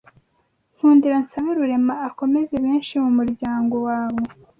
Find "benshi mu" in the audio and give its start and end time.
2.65-3.07